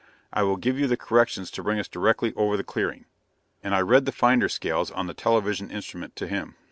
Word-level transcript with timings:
I 0.33 0.41
will 0.41 0.55
give 0.57 0.79
you 0.79 0.87
the 0.87 0.97
corrections 0.97 1.51
to 1.51 1.61
bring 1.61 1.77
us 1.77 1.87
directly 1.87 2.33
over 2.35 2.57
the 2.57 2.63
clearing." 2.63 3.05
And 3.61 3.75
I 3.75 3.81
read 3.81 4.05
the 4.05 4.11
finder 4.11 4.49
scales 4.49 4.89
of 4.89 5.05
the 5.05 5.13
television 5.13 5.69
instrument 5.69 6.15
to 6.15 6.27
him. 6.27 6.55